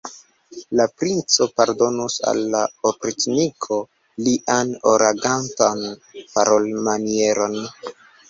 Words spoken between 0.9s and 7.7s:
princo pardonus al la opriĉniko lian arogantan parolmanieron.